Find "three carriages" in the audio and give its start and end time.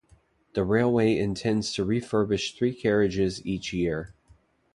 2.57-3.45